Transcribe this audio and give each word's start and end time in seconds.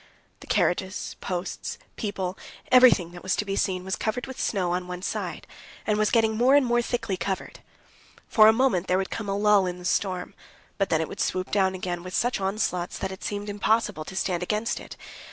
The 0.39 0.47
carriages, 0.47 1.15
posts, 1.21 1.77
people, 1.95 2.35
everything 2.71 3.11
that 3.11 3.21
was 3.21 3.35
to 3.35 3.45
be 3.45 3.55
seen 3.55 3.83
was 3.83 3.95
covered 3.95 4.25
with 4.25 4.41
snow 4.41 4.71
on 4.71 4.87
one 4.87 5.03
side, 5.03 5.45
and 5.85 5.95
was 5.99 6.09
getting 6.09 6.35
more 6.35 6.55
and 6.55 6.65
more 6.65 6.81
thickly 6.81 7.15
covered. 7.15 7.59
For 8.27 8.47
a 8.47 8.51
moment 8.51 8.87
there 8.87 8.97
would 8.97 9.11
come 9.11 9.29
a 9.29 9.37
lull 9.37 9.67
in 9.67 9.77
the 9.77 9.85
storm, 9.85 10.33
but 10.79 10.89
then 10.89 11.01
it 11.01 11.07
would 11.07 11.19
swoop 11.21 11.51
down 11.51 11.75
again 11.75 12.01
with 12.01 12.15
such 12.15 12.41
onslaughts 12.41 12.97
that 12.97 13.11
it 13.11 13.23
seemed 13.23 13.47
impossible 13.47 14.03
to 14.05 14.15
stand 14.15 14.41
against 14.41 14.79
it. 14.79 14.97